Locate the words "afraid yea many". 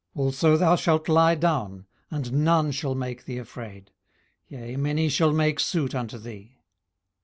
3.37-5.07